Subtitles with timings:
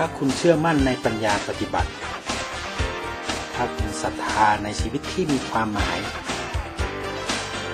[0.00, 1.90] ถ้าคุณเชื่อมั่นในปัญญาปฏิบัติ
[3.54, 5.98] ถ้าคุณศรัทธาในชีวิตที่มีความหมาย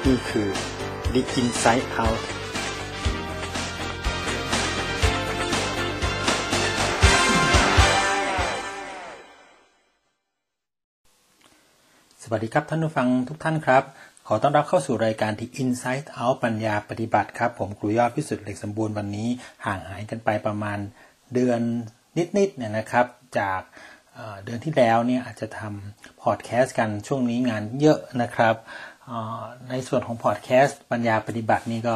[0.06, 0.48] นี่คือ
[1.12, 2.22] The Inside Out
[12.22, 13.84] สวัสดีครับท่านผู้ฟังทุกท่านครับ
[14.26, 19.28] ขอต้อนรับเข้าสู่รายการที่ Inside Out ปัญญาปฏิบัติครับ ผมครูยอดพิสุทธิ์เหล็กสมบูรณ์วันนี้
[19.66, 20.78] ห่างหายกันไปประมาณ
[21.34, 21.62] เดือน
[22.16, 23.06] นิดๆเนี่ยนะครับ
[23.38, 23.60] จาก
[24.44, 28.56] เดือนที่แล้วเนี่ยอาจจะทำพอดแคสต์กันช่วงนี้งานเยอะนะครับ
[29.70, 31.94] ในส่วนของพอดแคสต์ปัญญาปฏิบัตินี่ก็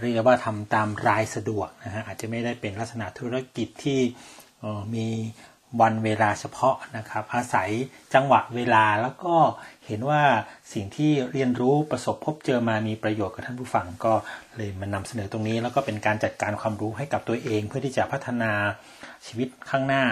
[0.00, 4.00] เรียกว่าทำตามรายสะดวกนะฮะอาจจะไม่ได้เป็นลักษณะธุรกิจที่
[4.94, 5.08] มี
[5.80, 7.70] วันเวลาเฉพาะนะครับ อาศัย
[8.14, 9.36] จังหวะเวลาแล้วก็
[9.86, 10.22] เห็นว่า
[10.72, 14.12] สิ่งที่เรียนรู้ประสบพบเจอมามีประโยชน์กับท่านผู้ฟังก็
[14.56, 18.52] เลยมานำเสนอตรงนี้ แล้วก็เป็นการจัดการความรู้ให้กับตัวเอง เพื่อที่จะพัฒนา
[19.26, 20.04] ชีวิตข้างหน้า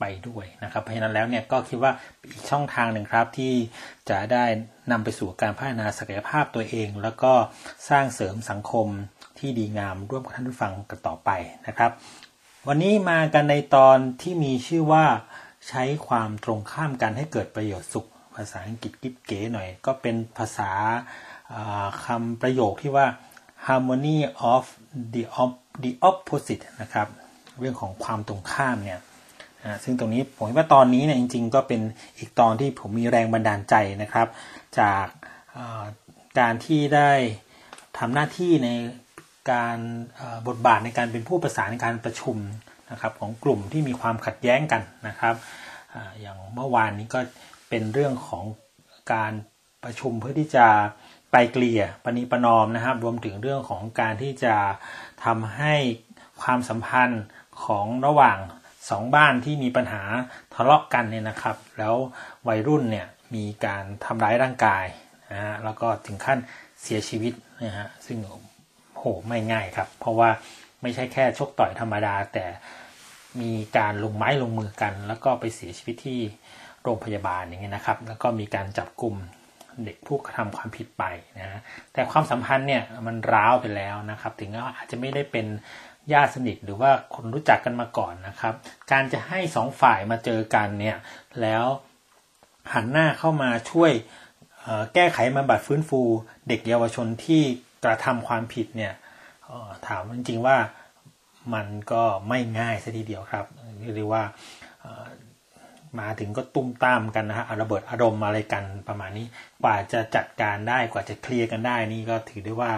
[0.00, 1.92] ไปด้วยนะครับ เพราะฉะนั้นแล้วเนี่ยก็คิดว่า
[2.28, 3.54] อีกช่องทางหนึ่งครับที่
[4.10, 4.44] จะได้
[4.92, 7.32] นำไปสู่การพัฒนาศักยภาพตัวเอง แล้วก็
[7.88, 8.86] สร้างเสริมสังคม
[9.38, 11.30] ที่ดีงามร่วมกับท่านผู้ฟังกันต่อไป
[11.66, 11.90] นะครับ
[12.66, 15.04] วันนี้มากันในตอนที่มีชื่อว่า
[15.68, 20.70] ใช้ความตรงข้ามกันให้เกิดประโยชน์สุข ภาษาอังกฤษกิ๊บเก๋หน่อย ก็เป็นภาษา
[22.04, 23.06] คำประโยคที่ว่า
[23.66, 24.18] harmony
[24.52, 24.64] of
[25.14, 27.08] the op the opposite นะครับ
[27.60, 29.00] เรื่องของความตรงข้ามเนี่ย
[29.84, 31.80] ซึ่งตรงนี้ผมว่าตอนนี้เนี่ยจริง ๆ ก็เป็น
[32.18, 34.28] อีกตอนที่ผมมีแรงบันดาลใจนะครับ
[34.78, 35.06] จาก
[36.38, 37.12] การที่ได้
[37.98, 38.68] ทำหน้าที่ใน
[39.50, 39.76] การ
[40.48, 42.36] บทบาทในการเป็นผู้ประสานในการประชุม
[42.90, 45.34] นะครับของกลุ่มที่มีความขัดแย้งกันนะครับ
[46.20, 47.20] อย่างเมื่อวานนี้ก็
[47.68, 48.44] เป็นเรื่องของ
[49.12, 49.32] การ
[49.84, 50.66] ประชุมเพื่อที่จะ
[51.32, 54.54] ไปเกลี่ยปณีประนอมนะครับ รวมถึงเรื่องของการที่จะ
[55.24, 55.74] ทำให้
[56.42, 57.24] ความสัมพันธ์
[57.64, 58.38] ของระหว่าง
[58.90, 60.02] สองบ้านที่มีปัญหา
[60.54, 61.94] ทะเลาะกันเนี่ยนะครับ แล้ว
[62.48, 64.86] วัยรุ่นเนี่ยมีการทำร้ายร่างกาย
[65.32, 66.38] นะฮะแล้วก็ถึงขั้น
[66.82, 67.32] เสียชีวิต
[67.64, 68.18] นะฮะซึ่ง
[68.98, 70.30] โหไม่ง่ายครับ เพราะว่า
[70.82, 72.44] ไม่ใช่แค่ชกต่อยธรรมดา แต่
[73.40, 76.20] มีการลงไม้ลงมือกัน แล้วก็ไปเสียชีวิตที่
[76.82, 79.14] โรงพยาบาลอย่างเงี้ยนะครับ แล้วก็มีการจับกลุ่ม
[79.84, 81.04] เด็กผู้กระทำความผิดไป
[81.38, 81.60] นะฮะ
[81.92, 85.46] แต่ความสัมพันธ์เนี่ยมันร้าวไปแล้วนะครับ ถึงว่าอาจจะไม่ได้เป็น
[86.12, 88.54] ญาติสนิทหรือว่าคนรู้จักกันมาก่อนนะครับ
[88.92, 90.96] การจะให้สองฝ่ายมาเจอกันเนี่ย
[91.40, 91.64] แล้ว
[92.72, 93.92] หันหน้าเข้ามาช่วย
[94.94, 96.00] แก้ไขบำบัดฟื้นฟู
[96.48, 97.42] เด็กเยาวชนที่
[97.84, 98.92] กระทำความผิดเนี่ย
[99.86, 100.56] ถามจริงๆว่า
[101.54, 103.46] มันก็ไม่ง่ายซะทีเดียวครับ
[103.96, 104.22] เรียกว่า
[104.80, 105.06] เอ่อ
[106.00, 109.26] มาถึงก็ตุ้มตามกันนะฮะระเบิดอารมณ์อะไรกันประมาณนี้
[109.62, 112.72] กว่าจะจัดการได้กว่าจะเคลียร์กันได้นี่ก็ถือได้ว่า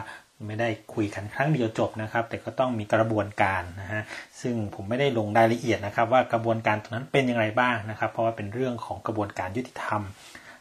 [0.46, 4.02] ไม่ได้คุยกันครั้งเดียวจบนะครับ แต่ก็ต้องมีกระบวนการนะฮะ
[4.40, 10.02] ซึ่งผมไม่ได้ลงรายละเอียดนะครับ ว่ากระบวนการตรงนั้นเป็นอย่างไรบ้างนะครับ เพราะว่าเป็นเรื่องของกระบวนการยุติธรรม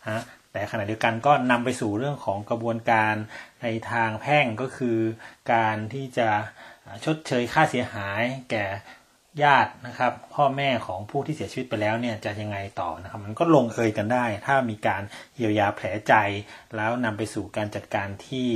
[0.09, 0.21] ฮะ
[0.53, 3.13] แต่ขณะเดียวกันก็นำไปสู่เรื่องของกระบวนการ
[3.61, 4.97] ในทางแพ่งก็คือ
[5.53, 6.29] การที่จะ
[7.05, 8.21] ชดเชยค่าเสียหาย
[8.51, 8.65] แก่
[9.43, 15.01] ญาตินะครับ พ่อแม่ของผู้ที่เสียชีวิตไปแล้วเนี่ยจะยังไงต่อนะครับ มันก็ลงเอยกันได้ ถ้ามีการ
[15.35, 16.13] เยียวยาแผลใจ
[16.75, 18.49] แล้วนำไปสู่การจัดการที่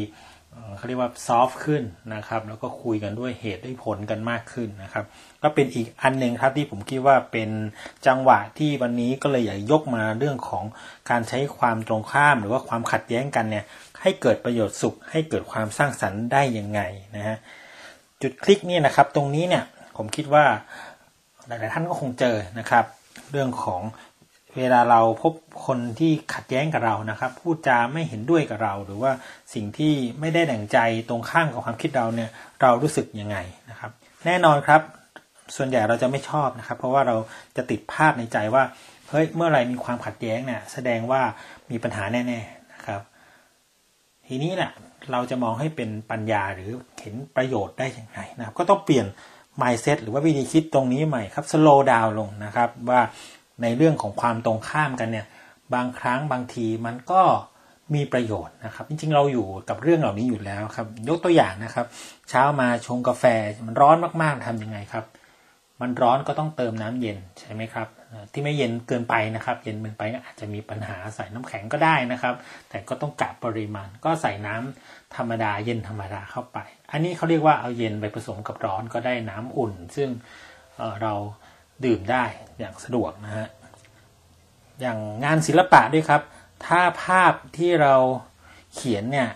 [0.77, 1.83] เขาเรียกว่าซอฟต์ขึ้น
[2.15, 5.05] นะครับ แล้วก็คุยกันด้วยเหตุด้วยผลกันมากขึ้นนะครับ
[5.43, 7.49] ก็เป็นอีกอันหนึ่งครับที่ผมคิดว่าเป็น
[8.07, 10.65] จังหวะที่วันนี้ก็เลยอยากยกมาเรื่องของ
[11.09, 13.65] การใช้ความตรงข้าม หรือว่าความขัดแย้งกันเนี่ย
[14.01, 16.81] ให้เกิดประโยชน์สุข ให้เกิดความสร้างสรรค์ได้ยังไง
[17.15, 17.37] นะฮะ
[18.21, 19.63] จุดคลิกเนี่ยนะครับ ตรงนี้เนี่ย
[19.97, 20.45] ผมคิดว่า
[21.47, 22.85] หลายๆท่านก็คงเจอนะครับ
[23.31, 23.81] เรื่องของ
[24.57, 25.33] เวลาเราพบ
[25.65, 29.11] คนที่ขัดแย้งกับเรานะครับ พูดจาไม่เห็นด้วยกับเรา หรือว่า
[29.53, 30.77] สิ่งที่ไม่ได้ดั่งใจ
[31.09, 32.29] ตรงข้ามกับความคิดเราเนี่ย
[32.61, 33.37] เรารู้สึกยังไง
[33.69, 33.91] นะครับ
[34.25, 34.81] แน่นอนครับ
[35.55, 37.15] ส่วนใหญ่เราจะไม่ชอบนะครับ เพราะว่าเรา
[37.57, 38.63] จะติดภาพในใจว่า
[39.09, 41.21] เฮ้ยเมื่อไรมีความขัดแย้งเนี่ยแสดงว่า
[41.71, 43.01] มีปัญหาแน่ๆนะครับ
[44.27, 44.71] ทีนี้เนี่ย
[45.11, 49.05] เราจะมองให้เป็นปัญญาหรือเห็นประโยชน์ได้อยังไงนะครับ ก็ต้องเปลี่ยน
[49.61, 53.01] mindset หรือว่าวิธีคิดตรงนี้ใหม่ครับ slow down ลงนะครับ ว่า
[53.63, 55.27] ในเรื่องของความตรงข้ามกันเนี่ย
[55.73, 57.21] บางครั้งบางทีมันก็
[57.95, 61.85] มีประโยชน์นะครับ จริงๆ เราอยู่กับเรื่องเหล่านี้อยู่แล้วครับ ยกตัวอย่างนะครับ
[62.29, 63.23] เช้ามาชงกาแฟ
[63.67, 65.05] มันร้อนมากๆทำยังไงครับ
[65.81, 67.87] มันร้อนก็ต้องเติมน้ำเย็นใช่ไหมครับ
[68.31, 72.35] ที่ไม่เย็นเกินไปนะครับ เย็นเกินไปอาจจะมีปัญหาใส่น้ำแข็งก็ได้นะครับ
[72.69, 76.57] แต่ก็ต้องกะปริมาณก็ใส่น้ำธรรมดาเย็นธรรมดาเข้าไป
[76.91, 80.09] อันนี้เขาเรียกว่าเอาเย็นไปผสมกับร้อนก็ได้น้ำอุ่น ซึ่ง
[80.77, 81.13] เเรา
[81.85, 82.23] ดื่มได้
[82.59, 83.47] อย่างสะดวกนะฮะ
[84.81, 86.21] อย่างงานศิลปะด้วยครับ
[86.65, 87.95] ถ้าภาพที่เรา
[88.73, 89.29] เขียนเนี่ย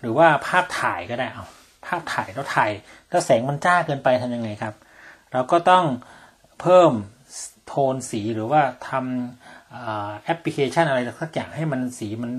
[0.00, 1.44] หรือว่าภาพถ่ายก็ได้เอา
[1.86, 2.70] ภาพถ่ายเราถ่าย
[3.10, 4.74] ถ้าแสงมันจ้าเกินไปทำยังไงครับ
[5.32, 5.84] เราก็ต้อง
[6.60, 6.92] เพิ่ม
[7.66, 12.30] โทนสีหรือว่าทำแอปพลิเคชันอะไรสักอย่างให้มันสีมัน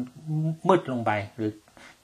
[0.67, 1.51] มืดลงไปหรือ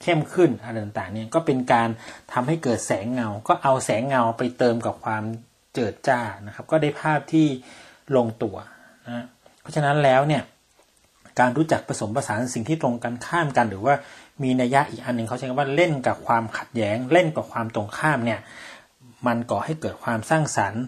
[0.01, 1.89] เข้มขึ้นอะไรต่างๆเนี่ยก็เป็นการ
[2.33, 5.23] ทำให้เกิดแสงเงา ก็เอาแสงเงาไปเติมกับความ
[5.79, 7.47] จิดจ้านะครับ ก็ได้ภาพที่
[8.17, 8.55] ลงตัว
[9.07, 9.25] นะ
[9.61, 10.43] เพราะฉะนั้นแล้วเนี่ย
[11.39, 13.95] การรู้จักผสมผสานสิ่งที่ตรงกันข้ามกัน หรือว่า
[14.43, 18.39] มีนัยยะอีกอันหนึ่งเขาใช้คำว่าเล่นกับความขัดแย้ง เล่นกับความตรงข้ามเนี่ย
[19.27, 20.83] มันก่อให้เกิดความสร้างสรรค์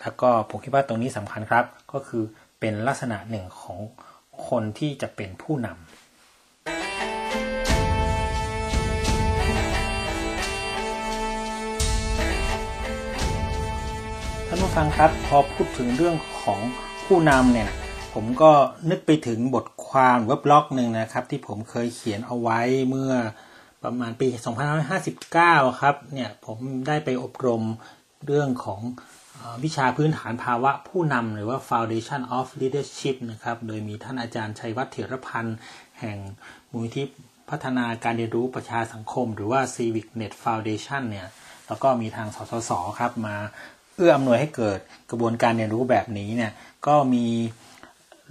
[0.00, 2.22] แล้วก็ผมคิดว่าตรงนี้สำคัญครับ ก็คือ
[2.60, 3.78] เป็นลักษณะหนึ่งของ
[4.48, 5.89] คนที่จะเป็นผู้นำท่า
[14.70, 16.60] ผู้ฟังครับ พอพูดถึงเรื่องของ
[17.06, 17.70] ผู้นำเนี่ย
[18.14, 18.52] ผมก็
[18.90, 23.12] นึกไปถึงบทความเว็บบล็อกหนึ่งนะครับ ที่ผมเคยเขียนเอาไว้เมื่อ
[23.84, 24.28] ประมาณปี
[25.04, 27.62] 2559 ครับ เนี่ย ผมได้ไปอบรม
[28.26, 28.80] เรื่องของ
[29.64, 35.58] วิชาพื้นฐานภาวะผู้นำหรือว่า Foundation of Leadership นะครับ โดยมีท่านอาจารย์ชัยวัฒน์เถรพันธ์
[36.00, 36.16] แห่ง
[36.72, 37.06] มูลที่
[37.50, 41.28] พัฒนาการเรียนรู้ประชาสังคม หรือว่า Civic Net Foundation เนี่ย
[41.68, 43.36] แล้วก็มีทางสสสครับมา
[44.00, 44.78] อื้ออำนวยให้เกิด
[45.10, 46.52] กระบวนการเรียนรู้แบบนี้เนี่ย
[46.86, 47.26] ก็มี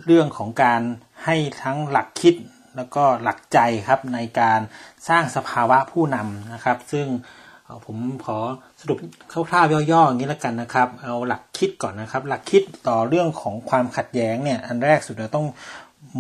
[0.06, 0.82] เรื่องของการ
[1.26, 2.36] ให้ทั้งหลักคิด
[2.76, 4.60] แล้วก็หลักใจครับในการ
[5.10, 7.08] สร้างสภาวะผู้นำนะครับ ซึ่ง
[7.86, 8.38] ผมขอ
[8.82, 8.98] สรุป
[9.50, 15.48] คร่าวๆย่อๆอย่างนี้แล้วกันนะครับ เอาหลักคิดก่อนนะครับ หลักคิดต่อเรื่องของความขัดแย้งเนี่ยอันแรกสุดเราต้อง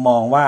[0.07, 0.45] มองว่า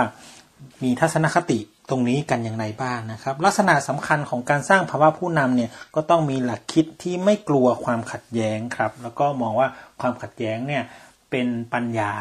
[0.83, 1.59] มีทัศนคติ
[1.89, 9.67] ตรงนี้กันอย่างไรบ้างนะครับ ลักษณะสำคัญของการสร้างภาวะผู้นำเนี่ยก็ต้องมีหลักคิดที่ไม่กลัวความขัดแย้งครับ แล้วก็มองว่า
[10.01, 10.83] ความขัดแย้งเนี่ย
[11.31, 12.13] เป็นปัญญา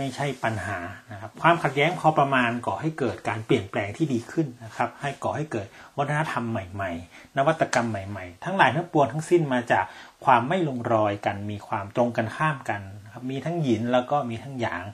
[0.00, 0.78] ม่ใช่ปัญหา
[1.12, 5.66] นะครับ ความขัดแย้งพอประมาณก่อให้เกิดการเปลี่ยนแปลงที่ดีขึ้นนะครับ ให้ก่อให้เกิด
[5.98, 9.84] วัฒนธรรมใหม่ๆ นวัตกรรมใหม่ๆ ทั้งหลายทั้งปวงทั้งสิ้นมาจาก
[10.24, 14.84] ความไม่ลงรอยกัน มีความตรงกันข้ามกันนะครับมีทั้งหยินแล้วก็มีทั้งหยาง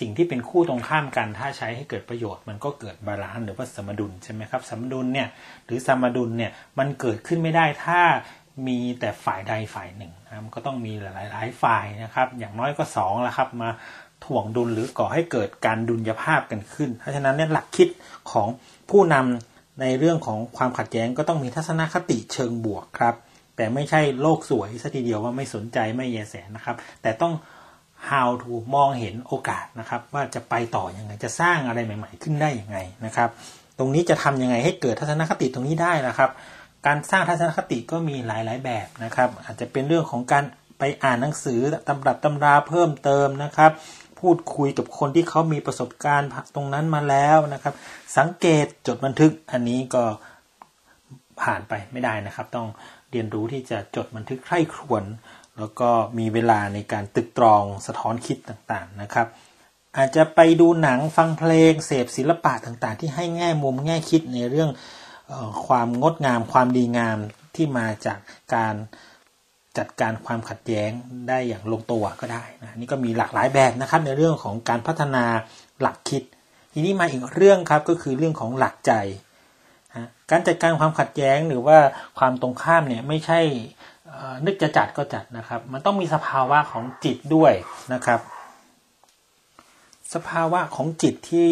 [0.00, 5.28] สิ่งที่เป็นคู่ตรงข้ามกันถ้าใช้ให้เกิดประโยชน์ มันก็เกิด balance หรือว่าสมดุลใช่ไหมครับสมดุลเนี่ย
[5.66, 8.00] หรือสมดุลเนี่ยมันเกิดขึ้นไม่ได้ถ้า
[8.66, 13.70] มีแต่ฝ่ายใดฝ่ายหนึ่งนะมันก็ต้องมีหลายๆฝ่ายนะครับ อย่างน้อยก็2ละครับมา
[14.24, 17.88] ถ่วงดุลหรือก่อให้เกิดการดุลยภาพกันขึ้น เพราะฉะนั้นเนี่ยหลักคิด
[18.30, 18.48] ของ
[18.90, 23.14] ผู้นำในเรื่องของความขัดแย้งก็ต้องมีทัศนคติเชิงบวกครับ
[23.56, 27.32] แต่ไม่ใช่โลกสวยซะทีเดียวว่าไม่สนใจไม่แยแสนะครับ แต่ต้อง
[28.10, 33.28] how to มองเห็นโอกาสนะครับ ว่าจะไปต่ออยังไง จะสร้างอะไรใหม่ ๆ ขึ้นได้ยังไงนะครับ
[33.78, 36.30] ตรงนี้จะทํำยังไงให้เกิดทัศนคติตรงนี้ได้นะครับ
[36.86, 40.44] การสร้างทัศนคติก็มีหลายๆแบบนะครับ อาจจะเป็นเรื่องของการ
[40.78, 43.72] ไปอ่านหนังสือตำรับตำราเพิ่มเติมนะครับ
[44.20, 47.74] พูดคุยกับคนที่เขามีประสบการณ์ตรงนั้นมาแล้วนะครับ
[48.16, 50.04] สังเกตจดบันทึกอันนี้ก็
[51.42, 52.68] ผ่านไปไม่ได้นะครับ ต้อง
[53.10, 55.04] เรียนรู้ที่จะจดบันทึกใคร่ครวญ
[55.58, 59.26] แล้วก็มีเวลาในการตึกตรองสะท้อนคิดต่างๆนะครับ
[59.96, 64.70] อาจจะไปดูหนังฟังเพลงเสพศิลปะต่างๆ ที่ให้แง่มุมแง่คิดในเรื่อง
[65.30, 65.32] อ
[65.66, 67.18] ความงดงามความดีงาม
[67.54, 68.18] ที่มาจาก
[68.54, 68.74] การ
[69.78, 70.90] จัดการความขัดแย้ง
[71.28, 75.24] ได้อย่างลงตัวก็ได้นะนี่ก็มีหลากหลายแบบนะครับในเรื่องของการพัฒนา
[75.80, 76.22] หลักคิด
[76.72, 78.92] ทีนี้มาอีกเรื่องครับก็คือเรื่องของหลักใจ
[80.30, 81.78] การจัดการความขัดแย้งหรือว่า
[82.18, 83.40] ความตรงข้ามเนี่ยไม่ใช่
[84.46, 87.52] นึกจะจัดก็จัดนะครับ มันต้องมีสภาวะของจิตด้วย
[87.92, 88.20] นะครับ
[90.14, 91.50] สภาวะของจิตที่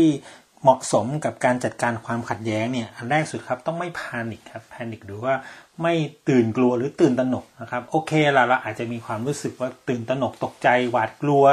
[0.63, 5.35] เหมาะสมกับการจัดการความขัดแย้งเนี่ยอันแรกสุดครับต้องไม่พานิคครับพนิคหรือว่า
[5.83, 5.95] ไม่
[6.29, 11.45] ตื่นกลัวหรือตื่นตระหนกนะครับโอเคละเราอาจจะมีความรู้สึกว่าตื่นตระหนกตกใจหวาดกลัว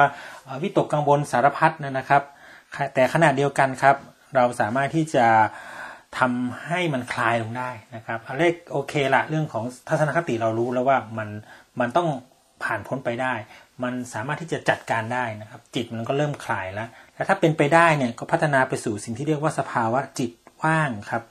[0.62, 2.24] วิตกกังวลสารพัดนะครับ
[2.94, 3.96] แต่ขณะเดียวกันครับ
[4.36, 5.26] เราสามารถที่จะ
[6.20, 11.30] ทำให้มันคลายลงได้นะครับอันแรกโอเคละเรื่องของทัศนคติเรารู้แล้วว่ามัน
[11.80, 12.10] มันต้อง
[12.64, 13.34] ผ่านพ้นไปได้
[13.84, 20.32] มันสามารถที่จะจัดการได้นะครับ จิตมันก็เริ่มคลายแล้วและถ้าเป็นไปได้เนี่ยก็พัฒนาไปสู่สิ่งที่เรียกว่าสภาวะจิต
[20.64, 21.24] ว่างครับ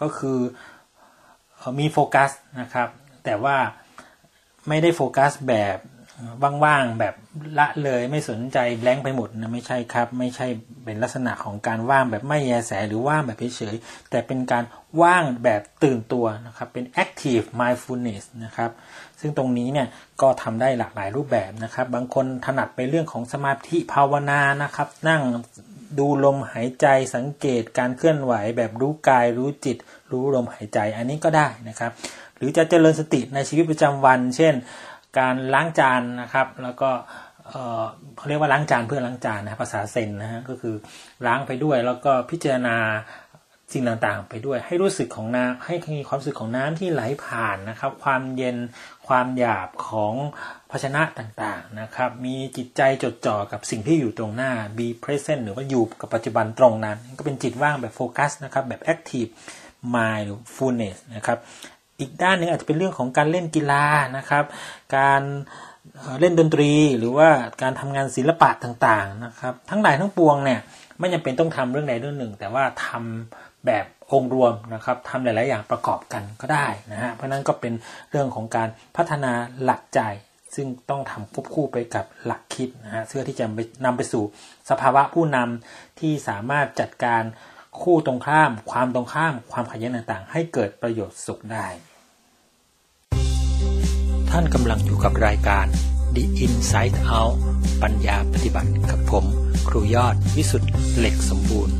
[0.00, 0.38] ก็คือ
[1.80, 2.88] มีโฟกัสนะครับ
[3.24, 3.56] แต่ว่า
[4.68, 5.76] ไม่ได้โฟกัสแบบ
[6.64, 7.14] ว่างๆแบบ
[7.58, 10.46] ละเลยไม่สนใจแบงค์ไปหมดนะไม่ใช่ครับ ไม่ใช่
[10.84, 14.64] เป็นลักษณะของการว่างแบบไม่แยแสหรือว่างแบบเฉยๆแต่เป็นการ
[15.02, 18.70] ว่างแบบตื่นตัวนะครับเป็น active mindfulness นะครับ
[19.20, 19.88] ซึ่งตรงนี้เนี่ย
[20.20, 25.22] ก็ทำได้หลากหลายรูปแบบนะครับ บางคนถนัดไปเรื่องของสมาธิภาวนานะครับ นั่ง
[25.98, 29.76] ดูลมหายใจสังเกตการเคลื่อนไหวแบบรู้กายรู้จิต
[30.12, 31.92] รู้ลมหายใจอันนี้ก็ได้นะครับ
[32.36, 34.54] หรือจะเจริญสติในชีวิตประจำวัน เช่น
[35.18, 36.90] การล้างจานนะครับ แล้วก็
[38.16, 40.74] เขาเรียกว่าล้างจานเพื่อล้างจานนะภาษาเซนนะฮะก็คือ
[41.26, 42.76] ล้างไปด้วย แล้วก็พิจารณา
[43.72, 48.56] สิ่งต่างๆ ไปด้วย ให้รู้สึกของน้ำให้มีความรู้สึกของน้ำที่ไหลผ่านนะครับ ความเย็น
[49.08, 50.14] ความหยาบของ
[50.70, 59.30] ภาชนะต่างๆนะครับ มีจิตใจจดจ่อกับสิ่งที่อยู่ตรงหน้า be present หรือว่าอยู่กับปัจจุบันตรงนั้น ก็เป็นจิตว่างแบบโฟกัสนะครับแบบ active
[59.94, 61.38] mind หรือ fullness นะครับ
[62.02, 63.84] อีกด้านหนึ่งอาจจะเป็นเรื่องของการเล่นกีฬา
[64.16, 64.44] นะครับ
[64.96, 65.22] การ
[66.20, 67.28] เล่นดนตรีหรือว่า
[67.62, 70.60] การทำงานศิลปะต่างๆนะครับ ทั้งหลายทั้งปวงเนี่ย
[70.98, 77.72] ไม่จำเป็นต้องทำเรื่องใดเรื่องหนึ่ง แต่ว่าทำแบบองค์รวมนะครับทำหลาย ๆ อย่างประกอบกันก็ได้นะฮะเพราะนั้นก็เป็น
[78.10, 79.32] เรื่องของการพัฒนา
[79.62, 80.00] หลักใจ
[80.54, 83.46] ซึ่งต้องทำควบคู่ไปกับหลักคิดนะฮะเพื่อที่จะ
[83.84, 84.22] นำไปสู่
[84.70, 87.22] สภาวะผู้นำที่สามารถจัดการ
[87.82, 91.66] คู่ตรงข้าม ความตรงข้าม ความขัดแย้งต่าง ๆ ให้เกิดประโยชน์สุขได้
[94.36, 95.66] ท่านกำลังอยู่กับรายการ
[96.14, 97.34] The Inside Out
[97.82, 99.24] ปัญญาปฏิบัติกับผม
[99.68, 101.74] ครูยอดวิสุทธ์เหล็กสมบูรณ์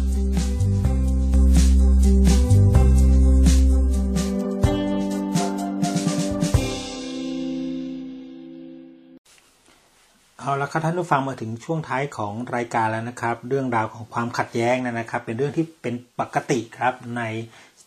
[10.38, 17.22] เอาละครับท่านผู้ฟังมาถึงช่วงท้ายของรายการแล้วนะครับ เรื่องราวของความขัดแย้งนะครับ เป็นเรื่องที่เป็นปกติครับใน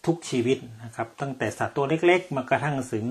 [0.05, 3.05] ทุกชีวิตนะครับ ตั้งแต่สัตว์ตัวเล็กๆมากระทั่งถึง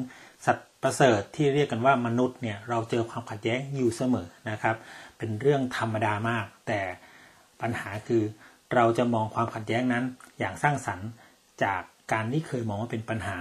[0.46, 4.76] สัตว์ประเสริฐที่เรียกกันว่ามนุษย์เนี่ยเราเจอความขัดแย้งอยู่เสมอนะครับ
[5.18, 6.80] เป็นเรื่องธรรมดามาก แต่
[7.60, 8.22] ปัญหาคือ
[8.74, 10.04] เราจะมองความขัดแย้งนั้น
[10.38, 11.08] อย่างสร้างสรรค์
[11.62, 11.80] จาก
[12.12, 13.36] การที่เคยมองว่าเป็นปัญหา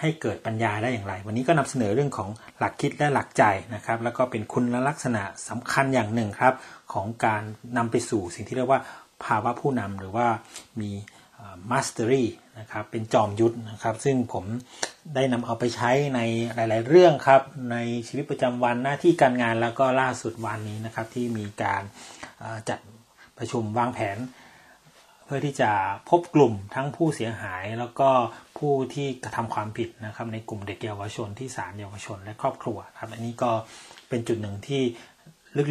[0.00, 2.28] ให้เกิดปัญญาได้อย่างไร วันนี้ก็นำเสนอเรื่องของ
[2.58, 3.44] หลักคิดและหลักใจ
[3.74, 6.54] นะครับ แล้วก็เป็นคุณลักษณะสำคัญอย่างหนึ่งครับ
[6.92, 7.42] ของการ
[7.76, 8.80] นำไปสู่สิ่งที่เรียกว่า
[9.24, 10.26] ภาวะผู้นำหรือว่า
[10.80, 10.90] มี
[11.70, 12.24] mastery
[12.58, 14.44] นะครับเป็นจอมยุทธนะครับซึ่งผม
[15.14, 16.20] ได้นำเอาไปใช้ใน
[16.54, 17.76] หลาย ๆ เรื่องครับใน
[18.08, 21.82] ชีวิตประจำวันหน้าที่การงานแล้วก็ล่าสุดวันนี้นะครับที่มีการ
[22.68, 22.78] จัด
[23.38, 24.18] ประชุมวางแผน
[25.24, 25.70] เพื่อที่จะ
[26.10, 28.10] พบกลุ่มทั้งผู้เสียหายแล้วก็
[28.58, 33.50] ผู้ที่กระทำความผิดนะครับในกลุ่มเด็กเยาวชนที่ศาลเยาวชนและครอบครัวครับอันนี้ก็
[34.08, 34.82] เป็นจุดหนึ่งที่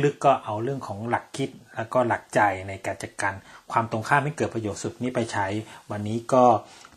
[0.04, 3.34] ลึกๆก็เอาเรื่องของหลักคิดแล้วก็หลักใจในการจัดการ
[3.72, 5.48] ความตรงข้ามให้เกิดประโยชน์สุดนี้ไปใช้
[5.92, 6.44] วันนี้ก็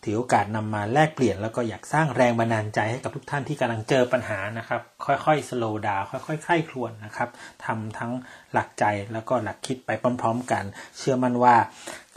[0.05, 7.29] ถือโอกาสนำมาแลกเปลี่ยน แล้วก็อยากสร้างแรงบันดาลใจให้กับทุกท่านที่กำลังเจอปัญหานะครับ ค่อยๆสโลว์ดาวค่อยๆไข้ครวนนะครับ
[7.65, 8.13] ทำทั้ง
[8.53, 9.91] หลักใจแล้วก็หลักคิดไป
[10.23, 10.65] พร้อม ๆ กัน
[10.99, 11.57] เชื่อมั่นว่า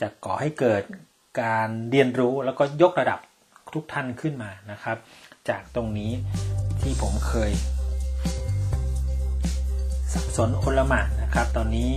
[0.01, 0.83] จะก่อให้เกิด
[1.41, 3.19] การเรียนรู้แล้วก็ยกระดับ
[3.73, 4.97] ทุกท่านขึ้นมานะครับ
[5.49, 6.11] จากตรงนี้
[6.81, 7.51] ที่ผมเคย
[10.13, 11.89] สับสนโอลหม่านนะครับ ตอนนี้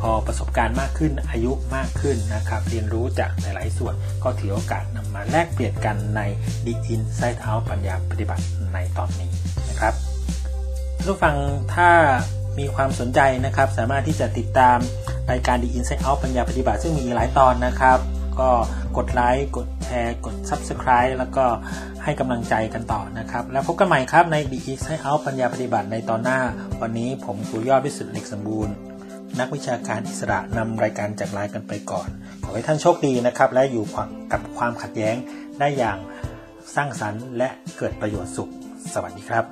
[0.00, 6.20] พอประสบการณ์มากขึ้นอายุมากขึ้นนะครับ เรียนรู้จากหลาย ๆ ส่วนก็ถือโอกาสนำมาแลกเปลี่ยนกันใน
[6.64, 9.30] The Inside Out ปัญญาปฏิบัติในตอนนี้
[9.68, 9.94] นะครับ
[11.06, 11.36] ทุกฟัง
[11.74, 11.90] ถ้า
[12.58, 14.78] มีความสนใจนะครับ สามารถที่จะติดตาม
[15.30, 17.98] รายการ The Inside Out ปัญญาปฏิบัติซึ่งมีหลายตอนนะครับ
[18.40, 18.50] ก็
[18.96, 21.44] กดไลค์กดแชร์กด Subscribe แล้วก็
[22.04, 26.40] ให้กำลังใจกันต่อนะครับ แล้วพบกันใหม่ครับใน The Inside Out ปัญญาปฏิบัติในตอนหน้า
[26.80, 28.74] วันนี้ผมครูยอดวิสุทธิ์เหล็กสมบูรณ์
[29.40, 32.08] นักวิชาการอิสระนำรายการจากลายกันไปก่อน
[32.44, 33.84] ขอให้ท่านโชคดีนะครับ และอยู่
[34.32, 35.16] กับความขัดแย้ง
[35.58, 35.98] ได้อย่าง
[36.74, 38.50] สร้างสรรค์ และเกิดประโยชน์สุข
[38.94, 39.44] สวัสดีครับ